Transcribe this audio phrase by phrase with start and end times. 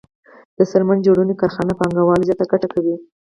[0.57, 2.95] د څرمن جوړونې کارخانې پانګوال زیاته ګټه کوي